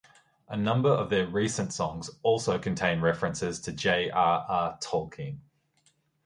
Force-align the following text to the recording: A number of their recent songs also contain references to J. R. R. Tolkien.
A 0.49 0.57
number 0.57 0.89
of 0.89 1.11
their 1.11 1.27
recent 1.27 1.71
songs 1.73 2.09
also 2.23 2.57
contain 2.57 3.01
references 3.01 3.59
to 3.61 3.71
J. 3.71 4.09
R. 4.09 4.45
R. 4.49 4.79
Tolkien. 4.81 5.41